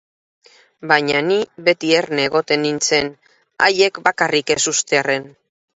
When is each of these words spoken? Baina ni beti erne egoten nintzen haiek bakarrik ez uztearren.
Baina 0.91 1.21
ni 1.27 1.37
beti 1.69 1.93
erne 1.99 2.27
egoten 2.31 2.65
nintzen 2.69 3.15
haiek 3.69 4.05
bakarrik 4.11 4.57
ez 4.59 4.63
uztearren. 4.75 5.35